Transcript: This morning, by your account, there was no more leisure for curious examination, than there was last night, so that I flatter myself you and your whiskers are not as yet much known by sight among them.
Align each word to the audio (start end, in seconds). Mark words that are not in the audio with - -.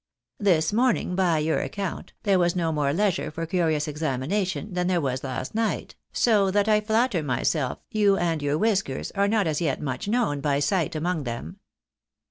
This 0.39 0.73
morning, 0.73 1.13
by 1.15 1.37
your 1.37 1.59
account, 1.59 2.13
there 2.23 2.39
was 2.39 2.55
no 2.55 2.71
more 2.71 2.91
leisure 2.91 3.29
for 3.29 3.45
curious 3.45 3.87
examination, 3.87 4.73
than 4.73 4.87
there 4.87 4.99
was 4.99 5.23
last 5.23 5.53
night, 5.53 5.95
so 6.11 6.49
that 6.49 6.67
I 6.67 6.81
flatter 6.81 7.21
myself 7.21 7.77
you 7.91 8.17
and 8.17 8.41
your 8.41 8.57
whiskers 8.57 9.11
are 9.11 9.27
not 9.27 9.45
as 9.45 9.61
yet 9.61 9.79
much 9.79 10.07
known 10.07 10.41
by 10.41 10.57
sight 10.59 10.95
among 10.95 11.25
them. 11.25 11.59